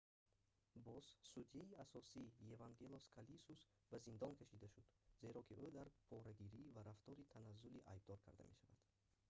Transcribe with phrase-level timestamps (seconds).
[0.85, 2.23] боз судяи асосӣ
[2.55, 4.87] евангелос калусис ба зиндон кашида шуд
[5.21, 8.79] зеро ки ӯ дар порагирӣ ва рафтори таназзулӣ айбдор карда мешавад